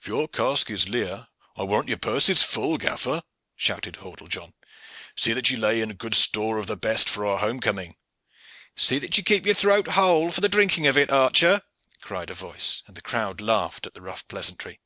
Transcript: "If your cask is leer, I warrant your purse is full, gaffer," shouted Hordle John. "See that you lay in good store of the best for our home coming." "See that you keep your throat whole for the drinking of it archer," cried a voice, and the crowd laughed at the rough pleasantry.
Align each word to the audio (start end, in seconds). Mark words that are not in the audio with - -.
"If 0.00 0.06
your 0.08 0.28
cask 0.28 0.70
is 0.70 0.88
leer, 0.88 1.26
I 1.58 1.64
warrant 1.64 1.90
your 1.90 1.98
purse 1.98 2.30
is 2.30 2.42
full, 2.42 2.78
gaffer," 2.78 3.20
shouted 3.54 3.96
Hordle 3.96 4.28
John. 4.30 4.54
"See 5.14 5.34
that 5.34 5.50
you 5.50 5.58
lay 5.58 5.82
in 5.82 5.92
good 5.92 6.14
store 6.14 6.56
of 6.56 6.68
the 6.68 6.74
best 6.78 7.06
for 7.06 7.26
our 7.26 7.36
home 7.36 7.60
coming." 7.60 7.94
"See 8.74 8.98
that 8.98 9.18
you 9.18 9.22
keep 9.22 9.44
your 9.44 9.54
throat 9.54 9.88
whole 9.88 10.30
for 10.30 10.40
the 10.40 10.48
drinking 10.48 10.86
of 10.86 10.96
it 10.96 11.10
archer," 11.10 11.60
cried 12.00 12.30
a 12.30 12.34
voice, 12.34 12.82
and 12.86 12.96
the 12.96 13.02
crowd 13.02 13.42
laughed 13.42 13.86
at 13.86 13.92
the 13.92 14.00
rough 14.00 14.26
pleasantry. 14.26 14.80